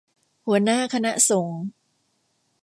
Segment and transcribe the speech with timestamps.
[0.45, 1.59] หัวหน้าคณะสงฆ์